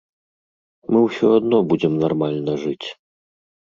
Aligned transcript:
Мы 0.95 0.99
ўсё 1.07 1.27
адно 1.37 1.57
будзем 1.69 1.93
нармальна 2.09 2.61
жыць. 2.67 2.87